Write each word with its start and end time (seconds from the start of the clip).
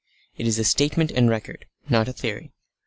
It 0.35 0.47
is 0.47 0.57
a 0.57 0.63
statement 0.63 1.11
and 1.11 1.29
record; 1.29 1.67
not 1.87 2.07
a 2.07 2.11
theory. 2.13 2.49